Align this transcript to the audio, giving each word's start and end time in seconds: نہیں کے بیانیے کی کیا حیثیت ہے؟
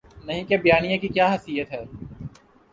نہیں 0.25 0.43
کے 0.43 0.57
بیانیے 0.57 0.97
کی 0.97 1.07
کیا 1.07 1.31
حیثیت 1.33 1.71
ہے؟ 1.71 1.83